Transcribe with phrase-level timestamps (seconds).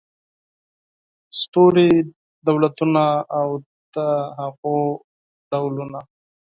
[1.39, 1.91] ستوري
[2.47, 3.03] دولتونه
[3.39, 3.47] او
[3.93, 3.95] د
[4.37, 4.85] هغوی
[5.49, 5.99] ډولونه